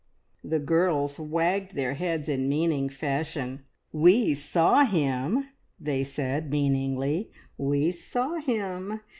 [0.43, 3.65] The girls wagged their heads in meaning fashion.
[3.93, 9.01] "We saw him!" they said meaningly "we saw him!